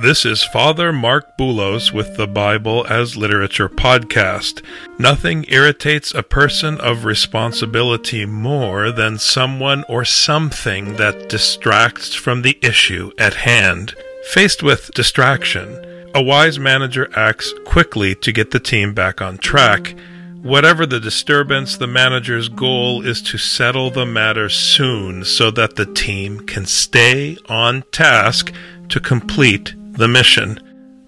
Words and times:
This 0.00 0.24
is 0.24 0.42
Father 0.42 0.92
Marc 0.92 1.36
Boulos 1.36 1.92
with 1.92 2.16
the 2.16 2.26
Bible 2.26 2.86
as 2.88 3.16
Literature 3.16 3.68
podcast. 3.68 4.64
Nothing 4.98 5.44
irritates 5.48 6.14
a 6.14 6.22
person 6.22 6.80
of 6.80 7.04
responsibility 7.04 8.24
more 8.24 8.90
than 8.90 9.18
someone 9.18 9.84
or 9.88 10.04
something 10.04 10.96
that 10.96 11.28
distracts 11.28 12.14
from 12.14 12.42
the 12.42 12.58
issue 12.62 13.12
at 13.18 13.34
hand. 13.34 13.94
Faced 14.30 14.62
with 14.62 14.92
distraction, 14.94 16.10
a 16.14 16.22
wise 16.22 16.58
manager 16.58 17.08
acts 17.14 17.52
quickly 17.64 18.14
to 18.16 18.32
get 18.32 18.50
the 18.50 18.60
team 18.60 18.94
back 18.94 19.20
on 19.20 19.36
track. 19.36 19.94
Whatever 20.42 20.86
the 20.86 21.00
disturbance, 21.00 21.76
the 21.76 21.86
manager's 21.86 22.48
goal 22.48 23.06
is 23.06 23.20
to 23.22 23.38
settle 23.38 23.90
the 23.90 24.06
matter 24.06 24.48
soon 24.48 25.24
so 25.24 25.50
that 25.50 25.76
the 25.76 25.86
team 25.86 26.40
can 26.40 26.66
stay 26.66 27.36
on 27.48 27.82
task 27.92 28.52
to 28.88 28.98
complete 28.98 29.74
the 29.92 30.08
mission. 30.08 30.58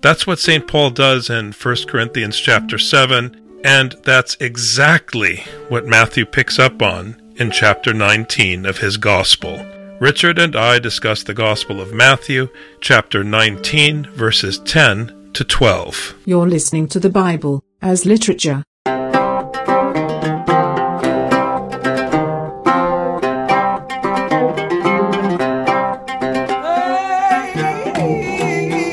That's 0.01 0.27
what 0.27 0.39
St. 0.39 0.67
Paul 0.67 0.91
does 0.91 1.31
in 1.31 1.53
1 1.53 1.77
Corinthians 1.89 2.39
chapter 2.39 2.79
7, 2.79 3.61
and 3.65 3.93
that's 4.05 4.37
exactly 4.41 5.45
what 5.69 5.87
Matthew 5.87 6.27
picks 6.27 6.59
up 6.59 6.83
on 6.83 7.21
in 7.37 7.51
chapter 7.51 7.95
19 7.95 8.67
of 8.67 8.79
his 8.79 8.97
gospel. 8.97 9.65
Richard 10.01 10.39
and 10.39 10.55
I 10.55 10.79
discuss 10.79 11.23
the 11.23 11.35
Gospel 11.35 11.81
of 11.81 11.93
Matthew, 11.93 12.49
chapter 12.81 13.25
19, 13.25 14.05
verses 14.13 14.59
10 14.59 15.31
to 15.33 15.45
12. 15.45 16.15
You're 16.27 16.49
listening 16.49 16.89
to 16.89 17.01
the 17.01 17.11
Bible 17.11 17.65
as 17.81 18.05
literature. 18.05 18.65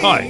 Hi, 0.04 0.26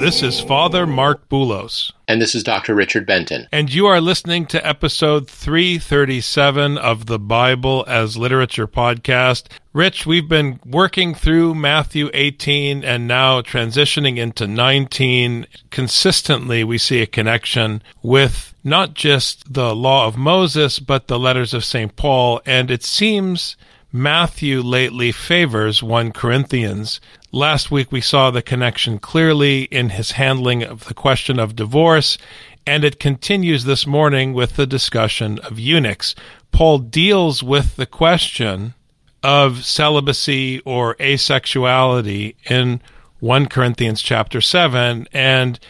this 0.00 0.22
is 0.22 0.38
Father 0.38 0.86
Marc 0.86 1.30
Boulos. 1.30 1.90
And 2.06 2.20
this 2.20 2.34
is 2.34 2.42
Dr. 2.42 2.74
Richard 2.74 3.06
Benton. 3.06 3.48
And 3.50 3.72
you 3.72 3.86
are 3.86 3.98
listening 3.98 4.44
to 4.48 4.66
episode 4.66 5.30
337 5.30 6.76
of 6.76 7.06
the 7.06 7.18
Bible 7.18 7.86
as 7.88 8.18
Literature 8.18 8.66
podcast. 8.66 9.46
Rich, 9.72 10.04
we've 10.04 10.28
been 10.28 10.60
working 10.66 11.14
through 11.14 11.54
Matthew 11.54 12.10
18 12.12 12.84
and 12.84 13.08
now 13.08 13.40
transitioning 13.40 14.18
into 14.18 14.46
19. 14.46 15.46
Consistently, 15.70 16.62
we 16.62 16.76
see 16.76 17.00
a 17.00 17.06
connection 17.06 17.82
with 18.02 18.54
not 18.62 18.92
just 18.92 19.54
the 19.54 19.74
law 19.74 20.06
of 20.06 20.18
Moses, 20.18 20.78
but 20.78 21.08
the 21.08 21.18
letters 21.18 21.54
of 21.54 21.64
St. 21.64 21.96
Paul. 21.96 22.42
And 22.44 22.70
it 22.70 22.84
seems 22.84 23.56
Matthew 23.96 24.60
lately 24.60 25.12
favors 25.12 25.80
1 25.80 26.10
Corinthians. 26.10 27.00
Last 27.30 27.70
week 27.70 27.92
we 27.92 28.00
saw 28.00 28.32
the 28.32 28.42
connection 28.42 28.98
clearly 28.98 29.62
in 29.66 29.90
his 29.90 30.10
handling 30.10 30.64
of 30.64 30.86
the 30.86 30.94
question 30.94 31.38
of 31.38 31.54
divorce, 31.54 32.18
and 32.66 32.82
it 32.82 32.98
continues 32.98 33.62
this 33.62 33.86
morning 33.86 34.32
with 34.34 34.56
the 34.56 34.66
discussion 34.66 35.38
of 35.38 35.60
eunuchs. 35.60 36.16
Paul 36.50 36.78
deals 36.78 37.44
with 37.44 37.76
the 37.76 37.86
question 37.86 38.74
of 39.22 39.64
celibacy 39.64 40.58
or 40.64 40.96
asexuality 40.96 42.34
in 42.50 42.80
1 43.20 43.46
Corinthians 43.46 44.02
chapter 44.02 44.40
7, 44.40 45.06
and 45.12 45.60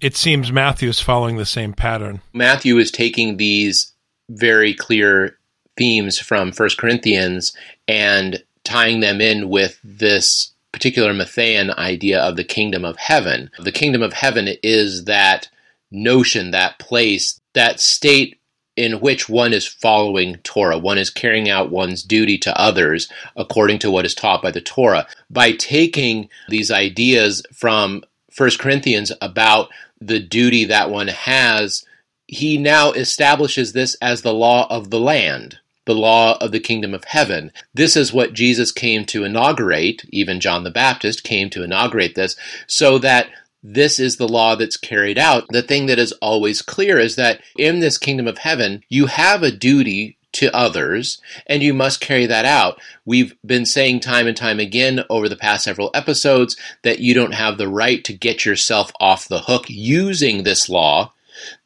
it 0.00 0.14
seems 0.14 0.52
Matthew 0.52 0.88
is 0.88 1.00
following 1.00 1.36
the 1.36 1.44
same 1.44 1.72
pattern. 1.72 2.20
Matthew 2.32 2.78
is 2.78 2.92
taking 2.92 3.38
these 3.38 3.92
very 4.28 4.72
clear 4.72 5.36
themes 5.76 6.18
from 6.18 6.52
1 6.52 6.68
Corinthians 6.78 7.56
and 7.88 8.42
tying 8.64 9.00
them 9.00 9.20
in 9.20 9.48
with 9.48 9.78
this 9.82 10.52
particular 10.72 11.12
Matthean 11.12 11.76
idea 11.76 12.20
of 12.20 12.36
the 12.36 12.44
kingdom 12.44 12.84
of 12.84 12.96
heaven. 12.96 13.50
The 13.58 13.72
kingdom 13.72 14.02
of 14.02 14.12
heaven 14.12 14.48
is 14.62 15.04
that 15.04 15.48
notion, 15.90 16.50
that 16.50 16.78
place, 16.78 17.40
that 17.54 17.80
state 17.80 18.38
in 18.74 19.00
which 19.00 19.28
one 19.28 19.52
is 19.52 19.66
following 19.66 20.36
Torah, 20.36 20.78
one 20.78 20.96
is 20.96 21.10
carrying 21.10 21.50
out 21.50 21.70
one's 21.70 22.02
duty 22.02 22.38
to 22.38 22.58
others 22.58 23.10
according 23.36 23.78
to 23.80 23.90
what 23.90 24.06
is 24.06 24.14
taught 24.14 24.42
by 24.42 24.50
the 24.50 24.62
Torah. 24.62 25.06
By 25.28 25.52
taking 25.52 26.30
these 26.48 26.70
ideas 26.70 27.42
from 27.52 28.02
1 28.36 28.50
Corinthians 28.58 29.12
about 29.20 29.68
the 30.00 30.18
duty 30.18 30.64
that 30.64 30.90
one 30.90 31.08
has, 31.08 31.84
he 32.26 32.56
now 32.56 32.92
establishes 32.92 33.74
this 33.74 33.94
as 34.00 34.22
the 34.22 34.32
law 34.32 34.66
of 34.70 34.88
the 34.88 35.00
land 35.00 35.58
the 35.84 35.94
law 35.94 36.38
of 36.40 36.52
the 36.52 36.60
kingdom 36.60 36.94
of 36.94 37.04
heaven. 37.04 37.52
This 37.74 37.96
is 37.96 38.12
what 38.12 38.32
Jesus 38.32 38.72
came 38.72 39.04
to 39.06 39.24
inaugurate, 39.24 40.04
even 40.10 40.40
John 40.40 40.64
the 40.64 40.70
Baptist 40.70 41.24
came 41.24 41.50
to 41.50 41.62
inaugurate 41.62 42.14
this, 42.14 42.36
so 42.66 42.98
that 42.98 43.28
this 43.62 43.98
is 44.00 44.16
the 44.16 44.28
law 44.28 44.56
that's 44.56 44.76
carried 44.76 45.18
out. 45.18 45.46
The 45.48 45.62
thing 45.62 45.86
that 45.86 45.98
is 45.98 46.12
always 46.14 46.62
clear 46.62 46.98
is 46.98 47.16
that 47.16 47.40
in 47.56 47.80
this 47.80 47.98
kingdom 47.98 48.26
of 48.26 48.38
heaven, 48.38 48.82
you 48.88 49.06
have 49.06 49.42
a 49.42 49.52
duty 49.52 50.16
to 50.32 50.54
others, 50.56 51.20
and 51.46 51.62
you 51.62 51.74
must 51.74 52.00
carry 52.00 52.26
that 52.26 52.44
out. 52.44 52.80
We've 53.04 53.36
been 53.44 53.66
saying 53.66 54.00
time 54.00 54.26
and 54.26 54.36
time 54.36 54.58
again 54.58 55.04
over 55.10 55.28
the 55.28 55.36
past 55.36 55.64
several 55.64 55.90
episodes 55.94 56.56
that 56.82 57.00
you 57.00 57.14
don't 57.14 57.34
have 57.34 57.58
the 57.58 57.68
right 57.68 58.02
to 58.04 58.12
get 58.12 58.44
yourself 58.44 58.92
off 58.98 59.28
the 59.28 59.40
hook 59.40 59.66
using 59.68 60.42
this 60.42 60.68
law 60.68 61.12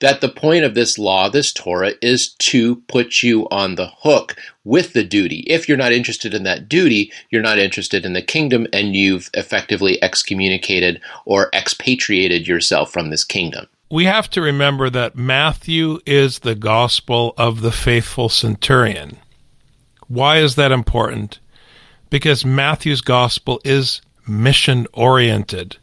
that 0.00 0.21
the 0.21 0.28
point 0.28 0.65
of 0.65 0.75
this 0.75 0.99
law, 0.99 1.28
this 1.28 1.53
Torah, 1.53 1.93
is 2.03 2.28
to 2.34 2.77
put 2.88 3.22
you 3.22 3.49
on 3.50 3.75
the 3.75 3.91
hook 3.99 4.37
with 4.65 4.93
the 4.93 5.04
duty. 5.04 5.44
If 5.47 5.69
you're 5.69 5.78
not 5.78 5.93
interested 5.93 6.34
in 6.34 6.43
that 6.43 6.69
duty, 6.69 7.12
you're 7.31 7.43
not 7.43 7.59
interested 7.59 8.04
in 8.04 8.12
the 8.12 8.22
kingdom, 8.22 8.66
and 8.72 8.94
you've 8.94 9.31
effectively 9.34 10.03
excommunicated 10.03 11.00
or 11.25 11.50
expatriated 11.53 12.49
yourself 12.49 12.93
from 12.93 13.10
this 13.10 13.25
kingdom. 13.25 13.66
We 13.91 14.06
have 14.06 14.28
to 14.31 14.43
remember 14.43 14.91
that 14.91 15.15
Matthew 15.15 16.00
is 16.04 16.41
the 16.41 16.56
gospel 16.56 17.34
of 17.38 17.60
the 17.60 17.71
faithful 17.71 18.28
centurion. 18.28 19.19
Why 20.09 20.38
is 20.38 20.56
that 20.56 20.72
important? 20.72 21.38
Because 22.10 22.44
Matthew's 22.44 23.00
gospel 23.00 23.60
is 23.65 24.00
mission 24.27 24.87
oriented. 24.93 25.77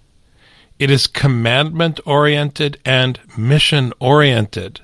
It 0.83 0.91
is 0.91 1.07
commandment 1.07 2.01
oriented 2.05 2.77
and 2.83 3.17
mission 3.37 3.93
oriented. 4.01 4.81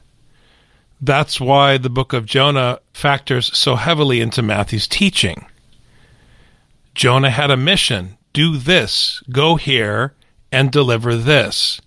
That's 1.02 1.42
why 1.42 1.78
the 1.78 1.90
book 1.90 2.14
of 2.14 2.26
Jonah 2.26 2.80
factors 2.94 3.52
so 3.58 3.76
heavily 3.76 4.22
into 4.22 4.42
Matthew's 4.42 4.88
teaching. 4.88 5.46
Jonah 6.96 7.32
had 7.32 7.52
a 7.52 7.58
mission 7.58 8.18
do 8.32 8.56
this, 8.56 9.22
go 9.30 9.58
here, 9.58 10.14
and 10.54 10.72
deliver 10.72 11.18
this. 11.18 11.82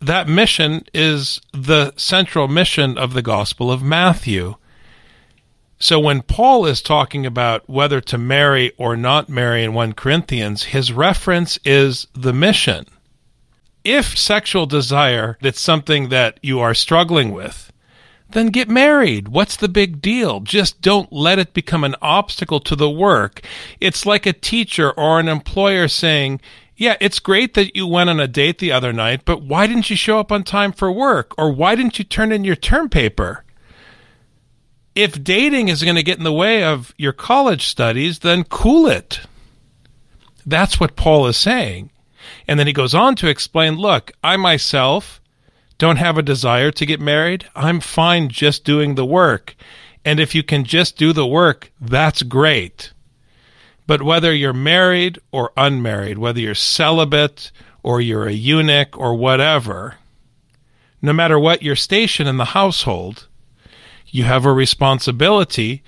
That 0.00 0.26
mission 0.26 0.82
is 0.92 1.40
the 1.52 1.92
central 1.96 2.48
mission 2.48 2.98
of 2.98 3.12
the 3.12 3.22
Gospel 3.22 3.70
of 3.70 3.84
Matthew. 3.84 4.56
So 5.78 6.00
when 6.00 6.22
Paul 6.22 6.66
is 6.66 6.82
talking 6.82 7.24
about 7.24 7.70
whether 7.70 8.00
to 8.00 8.18
marry 8.18 8.72
or 8.78 8.96
not 8.96 9.28
marry 9.28 9.62
in 9.62 9.74
1 9.74 9.92
Corinthians, 9.92 10.64
his 10.64 10.92
reference 10.92 11.56
is 11.64 12.08
the 12.14 12.32
mission 12.32 12.84
if 13.88 14.18
sexual 14.18 14.66
desire 14.66 15.38
is 15.40 15.58
something 15.58 16.10
that 16.10 16.38
you 16.42 16.60
are 16.60 16.74
struggling 16.74 17.32
with, 17.32 17.72
then 18.30 18.48
get 18.48 18.68
married. 18.68 19.28
What's 19.28 19.56
the 19.56 19.68
big 19.68 20.02
deal? 20.02 20.40
Just 20.40 20.82
don't 20.82 21.10
let 21.10 21.38
it 21.38 21.54
become 21.54 21.84
an 21.84 21.96
obstacle 22.02 22.60
to 22.60 22.76
the 22.76 22.90
work. 22.90 23.40
It's 23.80 24.04
like 24.04 24.26
a 24.26 24.34
teacher 24.34 24.90
or 24.90 25.18
an 25.18 25.28
employer 25.28 25.88
saying, 25.88 26.42
yeah, 26.76 26.96
it's 27.00 27.18
great 27.18 27.54
that 27.54 27.74
you 27.74 27.86
went 27.86 28.10
on 28.10 28.20
a 28.20 28.28
date 28.28 28.58
the 28.58 28.72
other 28.72 28.92
night, 28.92 29.24
but 29.24 29.42
why 29.42 29.66
didn't 29.66 29.88
you 29.88 29.96
show 29.96 30.20
up 30.20 30.30
on 30.30 30.44
time 30.44 30.72
for 30.72 30.92
work? 30.92 31.32
Or 31.38 31.50
why 31.50 31.74
didn't 31.74 31.98
you 31.98 32.04
turn 32.04 32.30
in 32.30 32.44
your 32.44 32.56
term 32.56 32.90
paper? 32.90 33.42
If 34.94 35.24
dating 35.24 35.68
is 35.68 35.82
going 35.82 35.96
to 35.96 36.02
get 36.02 36.18
in 36.18 36.24
the 36.24 36.32
way 36.32 36.62
of 36.62 36.92
your 36.98 37.14
college 37.14 37.66
studies, 37.66 38.18
then 38.18 38.44
cool 38.44 38.86
it. 38.86 39.20
That's 40.44 40.78
what 40.78 40.94
Paul 40.94 41.26
is 41.26 41.38
saying. 41.38 41.90
And 42.46 42.58
then 42.58 42.66
he 42.66 42.72
goes 42.72 42.94
on 42.94 43.14
to 43.16 43.28
explain 43.28 43.76
look, 43.76 44.12
I 44.22 44.36
myself 44.36 45.20
don't 45.78 45.96
have 45.96 46.18
a 46.18 46.22
desire 46.22 46.70
to 46.72 46.86
get 46.86 47.00
married. 47.00 47.46
I'm 47.54 47.80
fine 47.80 48.28
just 48.28 48.64
doing 48.64 48.94
the 48.94 49.06
work. 49.06 49.54
And 50.04 50.18
if 50.18 50.34
you 50.34 50.42
can 50.42 50.64
just 50.64 50.96
do 50.96 51.12
the 51.12 51.26
work, 51.26 51.70
that's 51.80 52.22
great. 52.22 52.92
But 53.86 54.02
whether 54.02 54.34
you're 54.34 54.52
married 54.52 55.18
or 55.32 55.52
unmarried, 55.56 56.18
whether 56.18 56.40
you're 56.40 56.54
celibate 56.54 57.50
or 57.82 58.00
you're 58.00 58.26
a 58.26 58.32
eunuch 58.32 58.98
or 58.98 59.14
whatever, 59.14 59.96
no 61.00 61.12
matter 61.12 61.38
what 61.38 61.62
your 61.62 61.76
station 61.76 62.26
in 62.26 62.36
the 62.36 62.46
household, 62.46 63.28
you 64.06 64.24
have 64.24 64.44
a 64.44 64.52
responsibility 64.52 65.82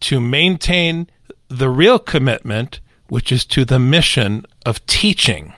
to 0.00 0.20
maintain 0.20 1.08
the 1.48 1.68
real 1.68 1.98
commitment, 1.98 2.80
which 3.08 3.32
is 3.32 3.44
to 3.46 3.64
the 3.64 3.78
mission 3.78 4.44
of 4.64 4.84
teaching. 4.86 5.52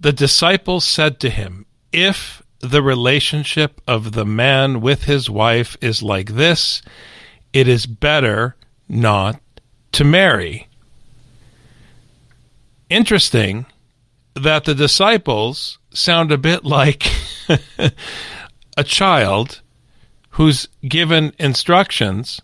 The 0.00 0.12
disciples 0.12 0.84
said 0.84 1.18
to 1.20 1.30
him, 1.30 1.66
If 1.92 2.42
the 2.60 2.82
relationship 2.82 3.80
of 3.86 4.12
the 4.12 4.24
man 4.24 4.80
with 4.80 5.04
his 5.04 5.28
wife 5.28 5.76
is 5.80 6.02
like 6.02 6.34
this, 6.34 6.82
it 7.52 7.66
is 7.66 7.86
better 7.86 8.56
not 8.88 9.40
to 9.92 10.04
marry. 10.04 10.68
Interesting 12.88 13.66
that 14.34 14.64
the 14.64 14.74
disciples 14.74 15.78
sound 15.90 16.30
a 16.30 16.38
bit 16.38 16.64
like 16.64 17.06
a 18.76 18.84
child 18.84 19.60
who's 20.30 20.68
given 20.86 21.32
instructions 21.38 22.40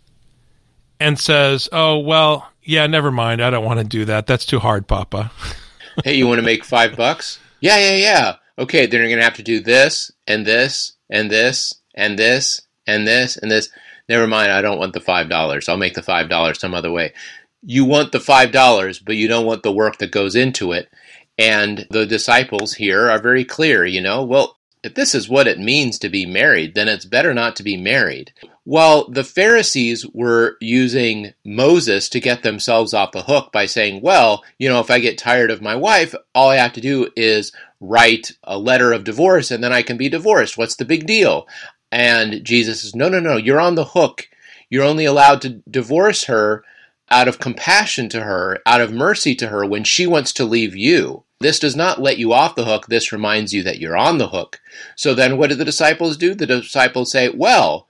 and 0.98 1.18
says, 1.18 1.68
Oh, 1.70 1.98
well, 1.98 2.50
yeah, 2.62 2.86
never 2.86 3.12
mind. 3.12 3.42
I 3.42 3.50
don't 3.50 3.64
want 3.64 3.78
to 3.78 3.84
do 3.84 4.04
that. 4.06 4.26
That's 4.26 4.46
too 4.46 4.58
hard, 4.58 4.88
Papa. 4.88 5.30
hey, 6.04 6.14
you 6.14 6.26
want 6.26 6.38
to 6.38 6.44
make 6.44 6.64
five 6.64 6.96
bucks? 6.96 7.38
Yeah, 7.64 7.78
yeah, 7.78 7.96
yeah. 7.96 8.36
Okay, 8.58 8.84
then 8.84 9.00
you're 9.00 9.08
going 9.08 9.20
to 9.20 9.24
have 9.24 9.36
to 9.36 9.42
do 9.42 9.58
this 9.58 10.12
and 10.26 10.44
this 10.44 10.92
and 11.08 11.30
this 11.30 11.72
and 11.94 12.18
this 12.18 12.60
and 12.86 13.08
this 13.08 13.38
and 13.38 13.50
this. 13.50 13.70
Never 14.06 14.26
mind, 14.26 14.52
I 14.52 14.60
don't 14.60 14.78
want 14.78 14.92
the 14.92 15.00
$5. 15.00 15.68
I'll 15.70 15.78
make 15.78 15.94
the 15.94 16.02
$5 16.02 16.58
some 16.58 16.74
other 16.74 16.92
way. 16.92 17.14
You 17.62 17.86
want 17.86 18.12
the 18.12 18.18
$5, 18.18 19.02
but 19.06 19.16
you 19.16 19.28
don't 19.28 19.46
want 19.46 19.62
the 19.62 19.72
work 19.72 19.96
that 19.96 20.10
goes 20.10 20.36
into 20.36 20.72
it. 20.72 20.90
And 21.38 21.86
the 21.88 22.04
disciples 22.04 22.74
here 22.74 23.08
are 23.10 23.18
very 23.18 23.46
clear, 23.46 23.86
you 23.86 24.02
know, 24.02 24.22
well, 24.22 24.58
if 24.82 24.92
this 24.92 25.14
is 25.14 25.30
what 25.30 25.46
it 25.46 25.58
means 25.58 25.98
to 26.00 26.10
be 26.10 26.26
married, 26.26 26.74
then 26.74 26.86
it's 26.86 27.06
better 27.06 27.32
not 27.32 27.56
to 27.56 27.62
be 27.62 27.78
married. 27.78 28.34
While 28.64 29.10
the 29.10 29.24
Pharisees 29.24 30.06
were 30.14 30.56
using 30.60 31.34
Moses 31.44 32.08
to 32.08 32.20
get 32.20 32.42
themselves 32.42 32.94
off 32.94 33.12
the 33.12 33.22
hook 33.22 33.52
by 33.52 33.66
saying, 33.66 34.00
well, 34.00 34.42
you 34.58 34.70
know, 34.70 34.80
if 34.80 34.90
I 34.90 35.00
get 35.00 35.18
tired 35.18 35.50
of 35.50 35.60
my 35.60 35.76
wife, 35.76 36.14
all 36.34 36.48
I 36.48 36.56
have 36.56 36.72
to 36.74 36.80
do 36.80 37.10
is 37.14 37.52
write 37.80 38.32
a 38.42 38.58
letter 38.58 38.92
of 38.92 39.04
divorce 39.04 39.50
and 39.50 39.62
then 39.62 39.72
I 39.72 39.82
can 39.82 39.98
be 39.98 40.08
divorced. 40.08 40.56
What's 40.56 40.76
the 40.76 40.86
big 40.86 41.06
deal? 41.06 41.46
And 41.92 42.42
Jesus 42.42 42.80
says, 42.80 42.94
no, 42.94 43.10
no, 43.10 43.20
no, 43.20 43.36
you're 43.36 43.60
on 43.60 43.74
the 43.74 43.84
hook. 43.84 44.28
You're 44.70 44.82
only 44.82 45.04
allowed 45.04 45.42
to 45.42 45.62
divorce 45.70 46.24
her 46.24 46.64
out 47.10 47.28
of 47.28 47.38
compassion 47.38 48.08
to 48.08 48.22
her, 48.22 48.60
out 48.64 48.80
of 48.80 48.92
mercy 48.92 49.34
to 49.36 49.48
her 49.48 49.66
when 49.66 49.84
she 49.84 50.06
wants 50.06 50.32
to 50.32 50.44
leave 50.44 50.74
you. 50.74 51.24
This 51.38 51.58
does 51.58 51.76
not 51.76 52.00
let 52.00 52.16
you 52.16 52.32
off 52.32 52.54
the 52.54 52.64
hook. 52.64 52.86
This 52.86 53.12
reminds 53.12 53.52
you 53.52 53.62
that 53.64 53.78
you're 53.78 53.96
on 53.96 54.16
the 54.16 54.28
hook. 54.28 54.60
So 54.96 55.14
then 55.14 55.36
what 55.36 55.50
do 55.50 55.56
the 55.56 55.64
disciples 55.66 56.16
do? 56.16 56.34
The 56.34 56.46
disciples 56.46 57.10
say, 57.10 57.28
Well, 57.28 57.86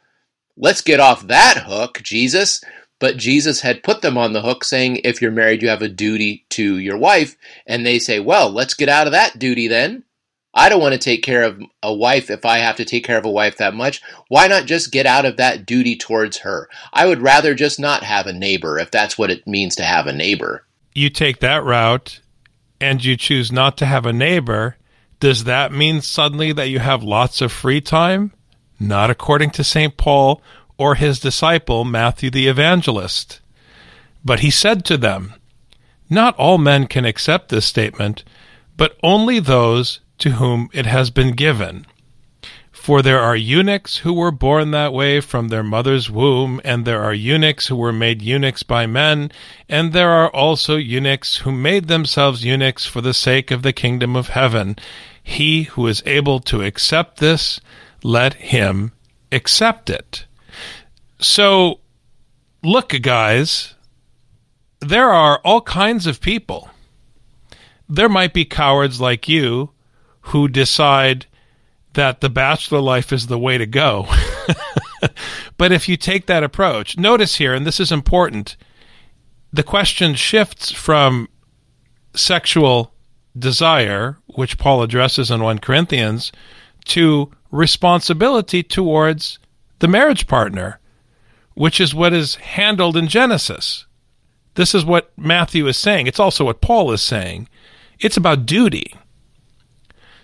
let's 0.57 0.81
get 0.81 1.01
off 1.01 1.27
that 1.27 1.65
hook, 1.67 2.01
Jesus. 2.03 2.63
But 3.01 3.17
Jesus 3.17 3.61
had 3.61 3.83
put 3.83 4.03
them 4.03 4.17
on 4.17 4.33
the 4.33 4.43
hook, 4.43 4.65
saying, 4.65 5.01
If 5.05 5.21
you're 5.21 5.31
married, 5.31 5.63
you 5.63 5.69
have 5.69 5.83
a 5.83 5.89
duty 5.89 6.47
to 6.51 6.79
your 6.79 6.97
wife. 6.97 7.37
And 7.67 7.85
they 7.85 7.99
say, 7.99 8.21
Well, 8.21 8.51
let's 8.51 8.75
get 8.75 8.89
out 8.89 9.07
of 9.07 9.13
that 9.13 9.39
duty 9.39 9.69
then. 9.69 10.05
I 10.57 10.69
don't 10.69 10.81
want 10.81 10.93
to 10.93 10.99
take 10.99 11.25
care 11.25 11.43
of 11.43 11.61
a 11.83 11.93
wife 11.93 12.31
if 12.31 12.45
I 12.45 12.59
have 12.59 12.77
to 12.77 12.85
take 12.85 13.05
care 13.05 13.19
of 13.19 13.25
a 13.25 13.31
wife 13.31 13.57
that 13.57 13.75
much. 13.75 14.01
Why 14.29 14.47
not 14.47 14.67
just 14.67 14.93
get 14.93 15.05
out 15.05 15.25
of 15.25 15.37
that 15.37 15.67
duty 15.67 15.97
towards 15.97 16.39
her? 16.39 16.69
I 16.93 17.07
would 17.07 17.21
rather 17.21 17.55
just 17.55 17.81
not 17.81 18.05
have 18.05 18.29
a 18.29 18.33
neighbor 18.33 18.79
if 18.79 18.93
that's 18.93 19.19
what 19.19 19.33
it 19.33 19.47
means 19.49 19.75
to 19.77 19.85
have 19.85 20.07
a 20.07 20.13
neighbor. 20.13 20.65
You 20.95 21.11
take 21.11 21.41
that 21.41 21.65
route 21.65 22.21
and 22.81 23.05
you 23.05 23.17
choose 23.17 23.51
not 23.51 23.77
to 23.79 23.87
have 23.87 24.07
a 24.07 24.13
neighbor. 24.13 24.77
Does 25.19 25.45
that 25.45 25.73
mean 25.73 26.01
suddenly 26.01 26.53
that 26.53 26.69
you 26.69 26.79
have 26.79 27.03
lots 27.03 27.41
of 27.41 27.51
free 27.51 27.81
time? 27.81 28.33
Not 28.87 29.11
according 29.11 29.51
to 29.51 29.65
St. 29.65 29.97
Paul 29.97 30.43
or 30.77 30.95
his 30.97 31.19
disciple, 31.19 31.85
Matthew 31.85 32.31
the 32.31 32.49
evangelist. 32.49 33.41
But 34.25 34.41
he 34.41 34.51
said 34.51 34.85
to 34.87 34.97
them, 34.97 35.35
Not 36.11 36.37
all 36.37 36.59
men 36.59 36.87
can 36.87 37.05
accept 37.05 37.49
this 37.49 37.65
statement, 37.65 38.25
but 38.77 38.99
only 39.03 39.39
those 39.39 40.01
to 40.19 40.33
whom 40.33 40.69
it 40.73 40.87
has 40.87 41.11
been 41.11 41.33
given. 41.33 41.87
For 42.73 43.01
there 43.01 43.21
are 43.21 43.35
eunuchs 43.35 43.99
who 43.99 44.13
were 44.13 44.31
born 44.31 44.71
that 44.73 44.93
way 44.93 45.21
from 45.21 45.49
their 45.49 45.63
mother's 45.63 46.11
womb, 46.11 46.61
and 46.65 46.85
there 46.85 47.03
are 47.03 47.15
eunuchs 47.15 47.69
who 47.69 47.77
were 47.77 47.95
made 47.95 48.21
eunuchs 48.21 48.63
by 48.63 48.85
men, 48.85 49.33
and 49.71 49.95
there 49.95 50.11
are 50.11 50.29
also 50.29 50.77
eunuchs 50.77 51.37
who 51.39 51.53
made 51.53 51.89
themselves 51.89 52.45
eunuchs 52.45 52.85
for 52.85 53.01
the 53.01 53.15
sake 53.15 53.51
of 53.51 53.63
the 53.63 53.73
kingdom 53.73 54.15
of 54.15 54.29
heaven. 54.29 54.77
He 55.23 55.63
who 55.63 55.87
is 55.87 56.03
able 56.05 56.41
to 56.41 56.61
accept 56.61 57.21
this, 57.21 57.59
let 58.05 58.35
him 58.35 58.93
accept 59.33 59.91
it. 59.91 60.27
So, 61.19 61.81
look, 62.63 62.91
guys, 63.03 63.75
there 64.81 65.11
are 65.11 65.41
all 65.43 65.63
kinds 65.63 66.07
of 66.07 66.21
people. 66.21 66.71
There 67.89 68.09
might 68.09 68.33
be 68.33 68.45
cowards 68.45 69.01
like 69.01 69.29
you 69.29 69.71
who 70.21 70.47
decide 70.49 71.27
that 71.95 72.21
the 72.21 72.31
bachelor 72.31 72.81
life 72.81 73.13
is 73.13 73.27
the 73.27 73.39
way 73.39 73.57
to 73.57 73.67
go. 73.67 74.07
but 75.57 75.73
if 75.73 75.89
you 75.89 75.97
take 75.97 76.27
that 76.27 76.45
approach, 76.45 76.99
notice 76.99 77.37
here, 77.37 77.55
and 77.55 77.67
this 77.67 77.81
is 77.81 77.91
important, 77.91 78.57
the 79.53 79.63
question 79.63 80.15
shifts 80.15 80.71
from 80.71 81.29
sexual 82.15 82.93
desire, 83.39 84.19
which 84.27 84.59
Paul 84.59 84.83
addresses 84.83 85.31
in 85.31 85.43
1 85.43 85.59
Corinthians, 85.61 86.33
to 86.87 87.31
responsibility 87.55 88.65
towards 88.65 89.39
the 89.79 89.87
marriage 89.87 90.27
partner, 90.27 90.81
which 91.55 91.81
is 91.81 91.95
what 91.95 92.13
is 92.13 92.35
handled 92.35 92.97
in 92.97 93.07
Genesis. 93.07 93.87
This 94.55 94.75
is 94.75 94.85
what 94.85 95.13
Matthew 95.17 95.67
is 95.69 95.77
saying. 95.77 96.09
It's 96.09 96.19
also 96.19 96.45
what 96.45 96.61
Paul 96.61 96.91
is 96.91 97.01
saying. 97.01 97.49
It's 98.01 98.17
about 98.17 98.45
duty. 98.45 98.95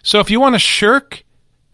So 0.03 0.19
if 0.19 0.29
you 0.29 0.41
want 0.41 0.56
to 0.56 0.61
shirk 0.61 1.25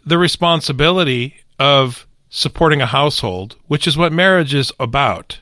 the 0.04 0.18
responsibility 0.18 1.36
of 1.58 2.06
supporting 2.28 2.82
a 2.82 2.86
household, 2.86 3.56
which 3.66 3.86
is 3.86 3.96
what 3.96 4.12
marriage 4.12 4.52
is 4.52 4.72
about, 4.78 5.40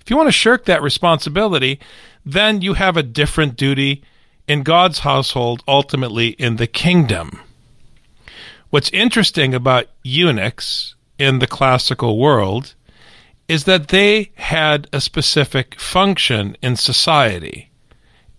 if 0.00 0.08
you 0.08 0.16
want 0.16 0.28
to 0.28 0.32
shirk 0.32 0.64
that 0.64 0.82
responsibility, 0.82 1.78
then 2.24 2.62
you 2.62 2.74
have 2.74 2.96
a 2.96 3.02
different 3.02 3.56
duty 3.56 4.02
in 4.48 4.62
God's 4.62 5.00
household, 5.00 5.62
ultimately 5.68 6.28
in 6.28 6.56
the 6.56 6.66
kingdom. 6.66 7.38
What's 8.72 8.88
interesting 8.88 9.52
about 9.52 9.88
eunuchs 10.02 10.94
in 11.18 11.40
the 11.40 11.46
classical 11.46 12.18
world 12.18 12.74
is 13.46 13.64
that 13.64 13.88
they 13.88 14.32
had 14.36 14.88
a 14.94 15.00
specific 15.02 15.78
function 15.78 16.56
in 16.62 16.76
society, 16.76 17.70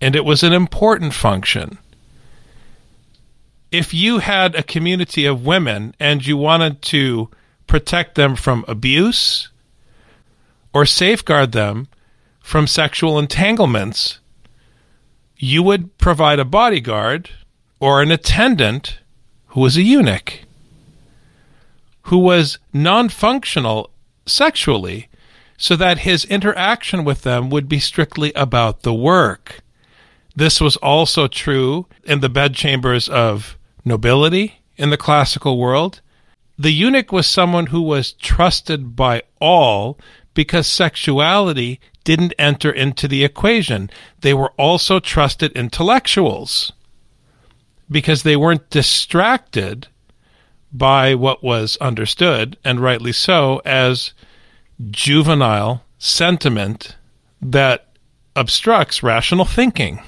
and 0.01 0.15
it 0.15 0.25
was 0.25 0.41
an 0.41 0.51
important 0.51 1.13
function. 1.13 1.77
If 3.71 3.93
you 3.93 4.17
had 4.17 4.55
a 4.55 4.63
community 4.63 5.27
of 5.27 5.45
women 5.45 5.93
and 5.99 6.25
you 6.25 6.35
wanted 6.35 6.81
to 6.93 7.29
protect 7.67 8.15
them 8.15 8.35
from 8.35 8.65
abuse 8.67 9.49
or 10.73 10.87
safeguard 10.87 11.51
them 11.51 11.89
from 12.39 12.65
sexual 12.65 13.19
entanglements, 13.19 14.19
you 15.37 15.61
would 15.61 15.95
provide 15.99 16.39
a 16.39 16.43
bodyguard 16.59 17.29
or 17.79 18.01
an 18.01 18.09
attendant 18.09 18.97
who 19.53 19.61
was 19.61 19.77
a 19.77 19.83
eunuch, 19.83 20.39
who 22.03 22.17
was 22.17 22.57
non 22.73 23.07
functional 23.07 23.91
sexually, 24.25 25.07
so 25.57 25.75
that 25.75 25.99
his 25.99 26.25
interaction 26.25 27.03
with 27.03 27.21
them 27.21 27.51
would 27.51 27.69
be 27.69 27.79
strictly 27.79 28.33
about 28.33 28.81
the 28.81 28.93
work. 28.93 29.61
This 30.35 30.59
was 30.59 30.75
also 30.77 31.27
true 31.27 31.85
in 32.03 32.19
the 32.19 32.29
bedchambers 32.29 33.07
of 33.07 33.55
nobility 33.85 34.59
in 34.75 34.89
the 34.89 34.97
classical 34.97 35.59
world. 35.59 36.01
The 36.57 36.71
eunuch 36.71 37.11
was 37.11 37.27
someone 37.27 37.67
who 37.67 37.81
was 37.83 38.13
trusted 38.13 38.95
by 38.95 39.21
all 39.39 39.99
because 40.33 40.65
sexuality 40.65 41.79
didn't 42.03 42.33
enter 42.39 42.71
into 42.71 43.07
the 43.07 43.23
equation. 43.23 43.91
They 44.21 44.33
were 44.33 44.51
also 44.57 44.99
trusted 44.99 45.51
intellectuals 45.51 46.71
because 47.93 48.23
they 48.23 48.35
weren't 48.35 48.69
distracted 48.69 49.87
by 50.73 51.13
what 51.13 51.43
was 51.43 51.77
understood, 51.77 52.57
and 52.65 52.79
rightly 52.79 53.11
so, 53.13 53.61
as 53.63 54.13
juvenile 54.89 55.83
sentiment 55.99 56.97
that 57.41 57.87
obstructs 58.35 59.03
rational 59.03 59.45
thinking. 59.45 60.01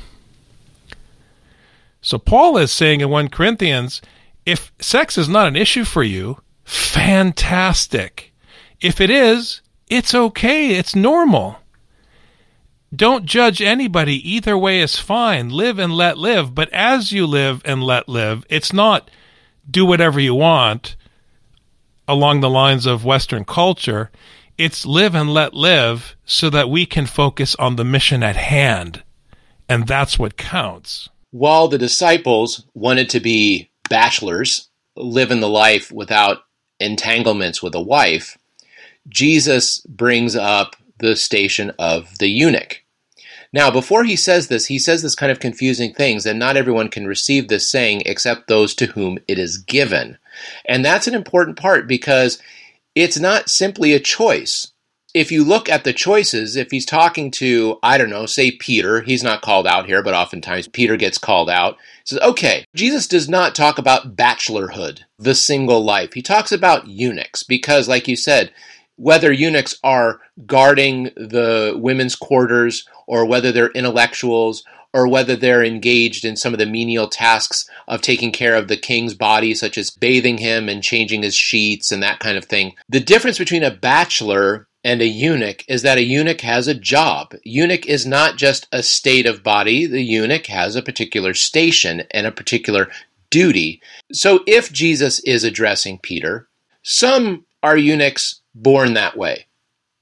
So 2.02 2.18
Paul 2.18 2.58
is 2.58 2.72
saying 2.72 3.02
in 3.02 3.10
1 3.10 3.30
Corinthians, 3.30 4.02
if 4.46 4.72
sex 4.80 5.18
is 5.18 5.30
not 5.30 5.48
an 5.48 5.56
issue 5.56 5.84
for 5.84 6.04
you, 6.04 6.40
fantastic. 6.64 8.34
If 8.82 9.00
it 9.00 9.10
is, 9.10 9.62
it's 9.88 10.14
okay. 10.14 10.72
It's 10.72 10.96
normal. 10.96 11.58
Don't 12.96 13.26
judge 13.26 13.62
anybody. 13.62 14.18
Either 14.32 14.58
way 14.58 14.80
is 14.80 15.00
fine. 15.00 15.50
Live 15.50 15.80
and 15.80 15.94
let 15.94 16.18
live. 16.18 16.54
But 16.54 16.70
as 16.72 17.12
you 17.12 17.26
live 17.26 17.62
and 17.66 17.84
let 17.84 18.08
live, 18.08 18.46
it's 18.50 18.72
not 18.72 19.10
do 19.70 19.86
whatever 19.86 20.20
you 20.20 20.36
want 20.36 20.96
along 22.08 22.40
the 22.40 22.50
lines 22.50 22.86
of 22.86 23.04
Western 23.04 23.44
culture. 23.44 24.12
It's 24.58 24.86
live 24.86 25.16
and 25.16 25.34
let 25.34 25.54
live 25.54 26.16
so 26.26 26.50
that 26.52 26.70
we 26.70 26.86
can 26.86 27.06
focus 27.06 27.56
on 27.56 27.76
the 27.76 27.84
mission 27.84 28.24
at 28.24 28.36
hand. 28.36 29.04
And 29.68 29.88
that's 29.88 30.20
what 30.20 30.38
counts. 30.38 31.10
While 31.32 31.68
the 31.68 31.80
disciples 31.80 32.66
wanted 32.74 33.10
to 33.10 33.20
be 33.20 33.72
bachelors, 33.90 34.70
living 34.96 35.40
the 35.40 35.50
life 35.50 35.92
without 35.92 36.44
entanglements 36.80 37.62
with 37.62 37.76
a 37.76 37.82
wife, 37.82 38.38
Jesus 39.10 39.80
brings 39.82 40.36
up 40.36 40.76
the 41.00 41.16
station 41.16 41.72
of 41.78 42.18
the 42.20 42.28
eunuch. 42.28 42.85
Now, 43.56 43.72
before 43.72 44.04
he 44.04 44.18
says 44.18 44.50
this, 44.50 44.66
he 44.66 44.78
says 44.78 45.02
this 45.02 45.16
kind 45.16 45.32
of 45.32 45.40
confusing 45.40 45.94
things, 45.94 46.26
and 46.26 46.38
not 46.38 46.58
everyone 46.58 46.90
can 46.90 47.08
receive 47.08 47.48
this 47.48 47.72
saying 47.72 48.04
except 48.06 48.50
those 48.50 48.76
to 48.76 48.88
whom 48.88 49.18
it 49.30 49.40
is 49.40 49.58
given. 49.58 50.18
And 50.66 50.84
that's 50.84 51.08
an 51.08 51.16
important 51.16 51.58
part 51.58 51.88
because 51.88 52.38
it's 52.96 53.18
not 53.18 53.50
simply 53.50 53.94
a 53.94 54.00
choice. 54.02 54.74
If 55.14 55.32
you 55.32 55.46
look 55.46 55.70
at 55.70 55.86
the 55.86 55.94
choices, 55.94 56.58
if 56.58 56.70
he's 56.70 56.86
talking 56.86 57.32
to, 57.32 57.80
I 57.82 57.98
don't 57.98 58.10
know, 58.10 58.26
say 58.26 58.52
Peter, 58.52 59.00
he's 59.00 59.24
not 59.24 59.42
called 59.42 59.68
out 59.68 59.86
here, 59.86 60.04
but 60.04 60.14
oftentimes 60.14 60.68
Peter 60.68 60.98
gets 60.98 61.18
called 61.18 61.50
out. 61.50 61.78
He 62.04 62.08
says, 62.08 62.20
okay, 62.20 62.66
Jesus 62.76 63.08
does 63.08 63.30
not 63.30 63.56
talk 63.56 63.78
about 63.78 64.18
bachelorhood, 64.18 65.00
the 65.18 65.34
single 65.34 65.82
life. 65.82 66.12
He 66.12 66.22
talks 66.22 66.52
about 66.52 66.90
eunuchs 66.90 67.44
because, 67.44 67.88
like 67.88 68.10
you 68.10 68.18
said, 68.18 68.52
whether 68.98 69.32
eunuchs 69.32 69.78
are 69.84 70.20
guarding 70.46 71.06
the 71.16 71.74
women's 71.78 72.16
quarters 72.16 72.88
or 73.08 73.26
whether 73.26 73.52
they're 73.52 73.72
intellectuals 73.72 74.64
or 74.94 75.10
whether 75.10 75.36
they're 75.36 75.64
engaged 75.64 76.24
in 76.24 76.38
some 76.38 76.54
of 76.54 76.60
the 76.60 76.66
menial 76.66 77.10
tasks 77.10 77.70
of 77.88 78.02
taking 78.02 78.32
care 78.32 78.56
of 78.56 78.70
the 78.70 78.78
king's 78.78 79.14
body, 79.14 79.54
such 79.54 79.78
as 79.78 79.90
bathing 79.90 80.38
him 80.38 80.70
and 80.70 80.82
changing 80.82 81.22
his 81.22 81.36
sheets 81.36 81.92
and 81.92 82.02
that 82.02 82.20
kind 82.20 82.38
of 82.38 82.46
thing. 82.46 82.74
The 82.88 83.02
difference 83.02 83.38
between 83.38 83.64
a 83.64 83.72
bachelor 83.72 84.68
and 84.86 85.02
a 85.02 85.06
eunuch 85.06 85.66
is 85.68 85.82
that 85.82 85.98
a 85.98 86.04
eunuch 86.04 86.40
has 86.42 86.70
a 86.70 86.74
job. 86.74 87.34
Eunuch 87.44 87.86
is 87.88 88.06
not 88.06 88.38
just 88.38 88.68
a 88.72 88.82
state 88.82 89.26
of 89.26 89.44
body, 89.44 89.86
the 89.86 90.02
eunuch 90.02 90.46
has 90.46 90.78
a 90.78 90.82
particular 90.82 91.34
station 91.34 92.04
and 92.12 92.26
a 92.26 92.32
particular 92.32 92.90
duty. 93.30 93.82
So 94.14 94.46
if 94.48 94.72
Jesus 94.72 95.20
is 95.22 95.44
addressing 95.44 96.00
Peter, 96.00 96.48
some 96.84 97.46
are 97.62 97.76
eunuchs 97.76 98.42
born 98.56 98.94
that 98.94 99.18
way. 99.18 99.46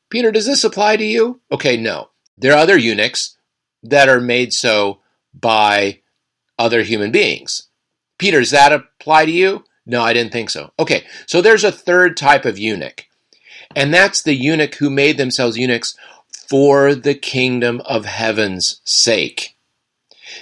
Peter, 0.10 0.32
does 0.32 0.46
this 0.46 0.64
apply 0.64 0.96
to 0.96 1.04
you? 1.04 1.42
Okay, 1.52 1.76
no. 1.76 2.10
There 2.38 2.54
are 2.54 2.60
other 2.60 2.78
eunuchs 2.78 3.36
that 3.82 4.08
are 4.08 4.22
made 4.22 4.54
so 4.54 5.00
by 5.34 6.00
other 6.58 6.84
human 6.84 7.12
beings. 7.12 7.64
Peter, 8.18 8.40
does 8.40 8.52
that 8.52 8.72
apply 8.72 9.26
to 9.26 9.32
you? 9.32 9.66
No, 9.86 10.02
I 10.02 10.14
didn't 10.14 10.32
think 10.32 10.50
so. 10.50 10.72
Okay, 10.80 11.04
so 11.26 11.42
there's 11.42 11.64
a 11.64 11.72
third 11.72 12.16
type 12.16 12.46
of 12.46 12.58
eunuch, 12.58 13.06
and 13.76 13.94
that's 13.94 14.22
the 14.22 14.36
eunuch 14.36 14.76
who 14.76 14.90
made 14.90 15.18
themselves 15.18 15.58
eunuchs 15.58 15.98
for 16.48 16.96
the 16.96 17.16
kingdom 17.16 17.82
of 17.86 18.06
heaven's 18.06 18.82
sake. 18.86 19.58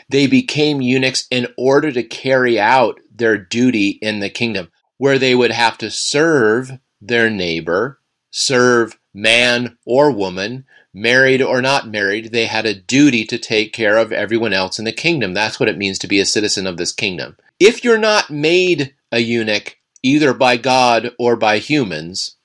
They 0.09 0.27
became 0.27 0.81
eunuchs 0.81 1.27
in 1.31 1.47
order 1.57 1.91
to 1.91 2.03
carry 2.03 2.59
out 2.59 2.99
their 3.13 3.37
duty 3.37 3.89
in 4.01 4.19
the 4.19 4.29
kingdom, 4.29 4.69
where 4.97 5.17
they 5.17 5.33
would 5.33 5.51
have 5.51 5.77
to 5.79 5.89
serve 5.89 6.73
their 7.01 7.29
neighbor, 7.29 7.99
serve 8.31 8.97
man 9.13 9.77
or 9.85 10.09
woman, 10.09 10.65
married 10.93 11.41
or 11.41 11.61
not 11.61 11.87
married, 11.87 12.31
they 12.31 12.45
had 12.45 12.65
a 12.65 12.73
duty 12.73 13.25
to 13.25 13.37
take 13.37 13.73
care 13.73 13.97
of 13.97 14.11
everyone 14.11 14.53
else 14.53 14.79
in 14.79 14.85
the 14.85 14.91
kingdom. 14.91 15.33
That's 15.33 15.59
what 15.59 15.69
it 15.69 15.77
means 15.77 15.99
to 15.99 16.07
be 16.07 16.19
a 16.19 16.25
citizen 16.25 16.65
of 16.65 16.77
this 16.77 16.91
kingdom. 16.91 17.37
If 17.59 17.83
you're 17.83 17.97
not 17.97 18.29
made 18.29 18.95
a 19.11 19.19
eunuch, 19.19 19.77
either 20.01 20.33
by 20.33 20.57
God 20.57 21.11
or 21.19 21.35
by 21.35 21.59
humans, 21.59 22.37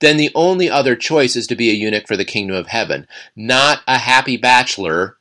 then 0.00 0.16
the 0.16 0.30
only 0.34 0.70
other 0.70 0.96
choice 0.96 1.36
is 1.36 1.46
to 1.48 1.56
be 1.56 1.70
a 1.70 1.74
eunuch 1.74 2.06
for 2.06 2.16
the 2.16 2.24
kingdom 2.24 2.56
of 2.56 2.68
heaven, 2.68 3.06
not 3.36 3.82
a 3.86 3.98
happy 3.98 4.36
bachelor 4.36 5.16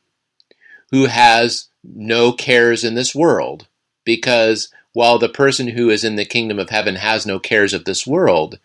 who 0.92 1.06
has 1.06 1.68
no 1.84 2.32
cares 2.32 2.84
in 2.84 2.96
this 2.96 3.14
world. 3.14 3.68
Because 4.06 4.70
while 4.94 5.20
the 5.20 5.30
person 5.30 5.70
who 5.70 5.90
is 5.90 6.04
in 6.04 6.16
the 6.16 6.26
kingdom 6.26 6.60
of 6.60 6.70
heaven 6.70 6.96
has 6.96 7.26
no 7.26 7.40
cares 7.40 7.74
of 7.74 7.86
this 7.86 8.08
world, 8.08 8.60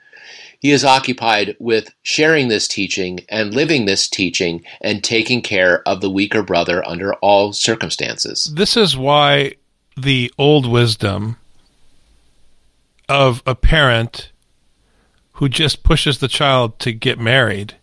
he 0.63 0.71
is 0.71 0.85
occupied 0.85 1.57
with 1.59 1.93
sharing 2.03 2.47
this 2.47 2.69
teaching 2.69 3.19
and 3.29 3.53
living 3.53 3.85
this 3.85 4.09
teaching 4.09 4.65
and 4.81 5.03
taking 5.03 5.43
care 5.43 5.87
of 5.89 6.01
the 6.01 6.09
weaker 6.09 6.45
brother 6.45 6.87
under 6.87 7.15
all 7.15 7.53
circumstances. 7.53 8.45
This 8.55 8.77
is 8.77 8.97
why 8.97 9.57
the 9.97 10.33
old 10.39 10.71
wisdom 10.71 11.37
of 13.09 13.43
a 13.45 13.57
parent 13.57 14.31
who 15.33 15.49
just 15.49 15.83
pushes 15.83 16.19
the 16.19 16.29
child 16.29 16.79
to 16.79 16.93
get 16.93 17.19
married 17.19 17.75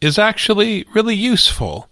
is 0.00 0.16
actually 0.16 0.86
really 0.94 1.16
useful. 1.16 1.88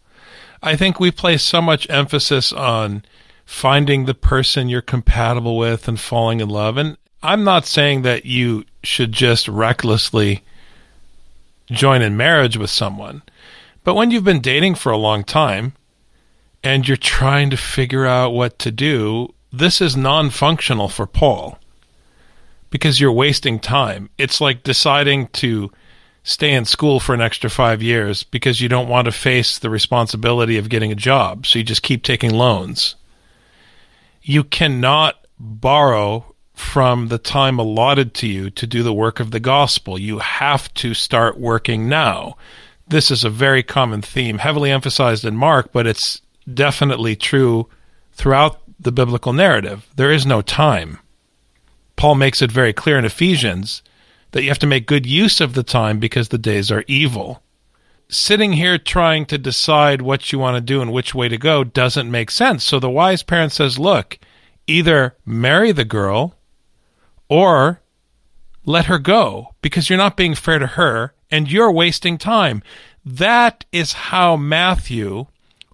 I 0.63 0.77
think 0.77 1.01
we 1.01 1.11
place 1.11 1.43
so 1.43 1.61
much 1.61 1.91
emphasis 1.91 2.53
on 2.53 3.05
finding 3.45 4.05
the 4.05 4.15
person 4.15 4.69
you're 4.69 4.83
compatible 4.83 5.59
with 5.59 5.89
and 5.89 5.99
falling 5.99 6.41
in 6.41 6.49
love. 6.49 6.77
And 6.77 6.97
I'm 7.23 7.45
not 7.45 7.67
saying 7.67 8.03
that 8.03 8.27
you 8.27 8.65
should 8.83 9.13
just 9.13 9.47
recklessly 9.47 10.43
join 11.71 12.03
in 12.03 12.17
marriage 12.17 12.57
with 12.57 12.71
someone. 12.71 13.23
But 13.85 13.95
when 13.95 14.11
you've 14.11 14.25
been 14.25 14.41
dating 14.41 14.75
for 14.77 14.91
a 14.91 14.97
long 14.97 15.25
time 15.25 15.75
and 16.65 16.87
you're 16.87 16.97
trying 16.97 17.51
to 17.51 17.57
figure 17.57 18.07
out 18.07 18.33
what 18.33 18.59
to 18.61 18.71
do, 18.71 19.35
this 19.53 19.81
is 19.81 19.97
non 19.97 20.31
functional 20.31 20.89
for 20.89 21.07
Paul 21.07 21.59
because 22.71 23.01
you're 23.01 23.13
wasting 23.13 23.61
time. 23.61 24.09
It's 24.19 24.41
like 24.41 24.63
deciding 24.63 25.29
to 25.29 25.71
stay 26.25 26.53
in 26.53 26.65
school 26.65 27.01
for 27.01 27.15
an 27.15 27.21
extra 27.21 27.51
five 27.51 27.83
years 27.83 28.23
because 28.23 28.61
you 28.61 28.69
don't 28.69 28.89
want 28.89 29.05
to 29.07 29.13
face 29.13 29.59
the 29.59 29.71
responsibility 29.71 30.57
of 30.57 30.69
getting 30.69 30.91
a 30.93 30.97
job. 30.97 31.47
So 31.47 31.59
you 31.59 31.65
just 31.65 31.83
keep 31.83 32.03
taking 32.03 32.33
loans. 32.33 32.95
You 34.23 34.45
cannot 34.45 35.27
borrow 35.39 36.32
from 36.63 37.09
the 37.09 37.19
time 37.19 37.59
allotted 37.59 38.15
to 38.15 38.27
you 38.27 38.49
to 38.49 38.67
do 38.67 38.83
the 38.83 38.95
work 38.95 39.21
of 39.21 39.31
the 39.31 39.41
gospel. 39.41 39.99
You 39.99 40.21
have 40.21 40.73
to 40.75 40.95
start 40.95 41.39
working 41.39 41.89
now. 41.89 42.37
This 42.89 43.11
is 43.11 43.25
a 43.25 43.31
very 43.31 43.63
common 43.63 44.01
theme, 44.01 44.39
heavily 44.39 44.71
emphasized 44.71 45.25
in 45.25 45.37
Mark, 45.37 45.71
but 45.73 45.87
it's 45.87 46.23
definitely 46.53 47.15
true 47.15 47.69
throughout 48.13 48.61
the 48.81 48.93
biblical 48.93 49.33
narrative. 49.33 49.87
There 49.97 50.11
is 50.11 50.25
no 50.25 50.41
time. 50.41 50.99
Paul 51.97 52.15
makes 52.15 52.41
it 52.41 52.51
very 52.51 52.73
clear 52.73 52.99
in 52.99 53.05
Ephesians 53.05 53.83
that 54.31 54.43
you 54.43 54.49
have 54.49 54.59
to 54.61 54.67
make 54.67 54.87
good 54.87 55.05
use 55.05 55.41
of 55.41 55.55
the 55.55 55.63
time 55.63 55.99
because 55.99 56.29
the 56.29 56.39
days 56.39 56.71
are 56.71 56.85
evil. 56.87 57.43
Sitting 58.09 58.55
here 58.55 58.79
trying 58.79 59.27
to 59.27 59.37
decide 59.37 60.01
what 60.01 60.33
you 60.33 60.39
want 60.39 60.57
to 60.57 60.61
do 60.61 60.81
and 60.81 60.93
which 60.93 61.15
way 61.15 61.29
to 61.29 61.37
go 61.37 61.65
doesn't 61.65 62.11
make 62.11 62.31
sense. 62.31 62.65
So 62.65 62.79
the 62.79 62.89
wise 62.89 63.23
parent 63.23 63.53
says, 63.53 63.79
look, 63.79 64.19
either 64.67 65.17
marry 65.27 65.73
the 65.73 65.85
girl 65.85 66.35
or 67.33 67.81
let 68.67 68.85
her 68.85 68.99
go 68.99 69.55
because 69.63 69.89
you're 69.89 69.97
not 69.97 70.19
being 70.19 70.35
fair 70.35 70.59
to 70.59 70.67
her 70.67 71.15
and 71.31 71.51
you're 71.51 71.73
wasting 71.73 72.19
time. 72.19 72.63
That 73.07 73.65
is 73.73 73.95
how 73.95 74.37
Matthew, 74.37 75.29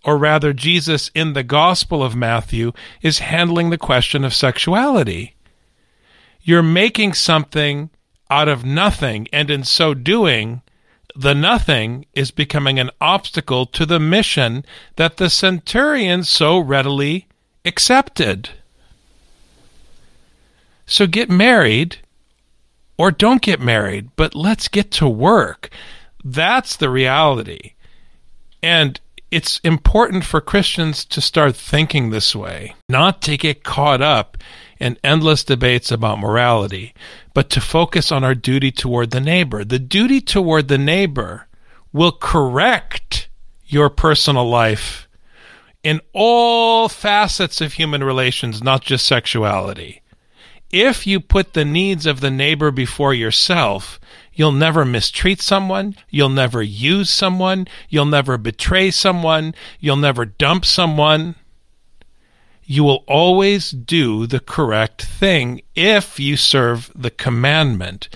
or 0.04 0.16
rather 0.16 0.52
Jesus 0.52 1.10
in 1.16 1.32
the 1.32 1.42
Gospel 1.42 2.00
of 2.00 2.14
Matthew, 2.14 2.70
is 3.02 3.18
handling 3.18 3.70
the 3.70 3.76
question 3.76 4.22
of 4.22 4.32
sexuality. 4.32 5.34
You're 6.42 6.62
making 6.62 7.14
something 7.14 7.90
out 8.30 8.46
of 8.46 8.64
nothing, 8.64 9.26
and 9.32 9.50
in 9.50 9.64
so 9.64 9.94
doing, 9.94 10.62
the 11.16 11.34
nothing 11.34 12.06
is 12.14 12.30
becoming 12.30 12.78
an 12.78 12.90
obstacle 13.00 13.66
to 13.66 13.84
the 13.84 13.98
mission 13.98 14.64
that 14.94 15.16
the 15.16 15.28
centurion 15.28 16.22
so 16.22 16.56
readily 16.56 17.26
accepted. 17.64 18.50
So 20.90 21.06
get 21.06 21.28
married 21.28 21.98
or 22.96 23.10
don't 23.10 23.42
get 23.42 23.60
married, 23.60 24.08
but 24.16 24.34
let's 24.34 24.68
get 24.68 24.90
to 24.92 25.06
work. 25.06 25.68
That's 26.24 26.76
the 26.76 26.88
reality. 26.88 27.74
And 28.62 28.98
it's 29.30 29.58
important 29.58 30.24
for 30.24 30.40
Christians 30.40 31.04
to 31.04 31.20
start 31.20 31.54
thinking 31.54 32.08
this 32.08 32.34
way, 32.34 32.74
not 32.88 33.20
to 33.22 33.36
get 33.36 33.64
caught 33.64 34.00
up 34.00 34.38
in 34.80 34.96
endless 35.04 35.44
debates 35.44 35.92
about 35.92 36.20
morality, 36.20 36.94
but 37.34 37.50
to 37.50 37.60
focus 37.60 38.10
on 38.10 38.24
our 38.24 38.34
duty 38.34 38.72
toward 38.72 39.10
the 39.10 39.20
neighbor. 39.20 39.64
The 39.64 39.78
duty 39.78 40.22
toward 40.22 40.68
the 40.68 40.78
neighbor 40.78 41.48
will 41.92 42.12
correct 42.12 43.28
your 43.66 43.90
personal 43.90 44.48
life 44.48 45.06
in 45.82 46.00
all 46.14 46.88
facets 46.88 47.60
of 47.60 47.74
human 47.74 48.02
relations, 48.02 48.62
not 48.62 48.80
just 48.80 49.04
sexuality 49.04 50.00
if 50.70 51.06
you 51.06 51.20
put 51.20 51.54
the 51.54 51.64
needs 51.64 52.06
of 52.06 52.20
the 52.20 52.30
neighbor 52.30 52.70
before 52.70 53.14
yourself, 53.14 53.98
You'll 54.38 54.52
never 54.52 54.84
mistreat 54.84 55.42
someone. 55.42 55.96
You'll 56.10 56.28
never 56.28 56.62
use 56.62 57.10
someone. 57.10 57.66
You'll 57.88 58.06
never 58.06 58.38
betray 58.38 58.92
someone. 58.92 59.52
You'll 59.80 59.96
never 59.96 60.24
dump 60.24 60.64
someone. 60.64 61.34
You 62.62 62.84
will 62.84 63.02
always 63.08 63.72
do 63.72 64.28
the 64.28 64.38
correct 64.38 65.02
thing 65.02 65.62
if 65.74 66.20
you 66.20 66.36
serve 66.36 66.92
the 66.94 67.10
commandment. 67.10 68.08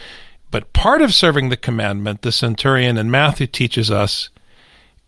But 0.49 0.73
part 0.73 1.03
of 1.03 1.13
serving 1.13 1.49
the 1.49 1.57
commandment, 1.57 2.23
the 2.23 2.31
centurion 2.31 2.97
in 2.97 3.11
Matthew 3.11 3.49
teaches 3.49 3.91
us, 3.91 4.31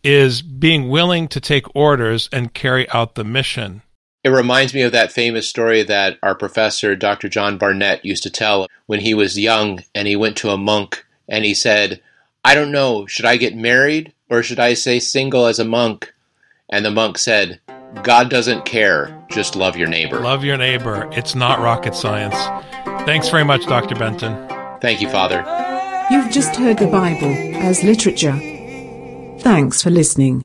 is 0.03 0.43
being 0.43 0.89
willing 0.89 1.29
to 1.29 1.41
take 1.41 1.77
orders 1.77 2.29
and 2.33 2.53
carry 2.55 2.91
out 2.91 3.15
the 3.15 3.23
mission. 3.23 3.83
It 4.25 4.31
reminds 4.31 4.73
me 4.73 4.81
of 4.81 4.93
that 4.93 5.13
famous 5.13 5.47
story 5.47 5.83
that 5.83 6.19
our 6.23 6.35
professor, 6.35 6.97
Dr. 6.97 7.29
John 7.29 7.59
Barnett, 7.59 8.07
used 8.07 8.23
to 8.23 8.31
tell 8.31 8.69
when 8.87 9.01
he 9.01 9.13
was 9.13 9.39
young 9.39 9.81
and 9.95 10.09
he 10.09 10.17
went 10.17 10.39
to 10.39 10.49
a 10.49 10.57
monk 10.57 11.05
and 11.29 11.45
he 11.45 11.53
said, 11.53 12.01
I 12.43 12.55
don't 12.55 12.73
know, 12.73 13.07
should 13.07 13.27
I 13.27 13.37
get 13.37 13.55
married 13.55 14.15
or 14.31 14.43
should 14.43 14.59
I 14.59 14.73
stay 14.73 14.99
single 14.99 15.45
as 15.45 15.59
a 15.59 15.65
monk? 15.65 16.15
And 16.71 16.87
the 16.87 16.91
monk 16.91 17.19
said, 17.19 17.61
God 18.03 18.31
doesn't 18.31 18.65
care, 18.65 19.27
just 19.31 19.57
love 19.57 19.77
your 19.77 19.89
neighbor. 19.89 20.21
Love 20.21 20.43
your 20.43 20.57
neighbor. 20.57 21.07
It's 21.13 21.35
not 21.35 21.61
rocket 21.61 21.95
science. 21.95 22.35
Thanks 23.05 23.29
very 23.29 23.45
much, 23.45 23.67
Dr. 23.67 23.95
Benton. 23.95 24.49
Thank 24.81 25.03
you, 25.03 25.11
Father. 25.11 25.45
You've 26.11 26.31
just 26.31 26.57
heard 26.57 26.79
the 26.79 26.87
Bible 26.87 27.35
as 27.57 27.85
literature. 27.85 28.39
Thanks 29.41 29.83
for 29.83 29.91
listening. 29.91 30.45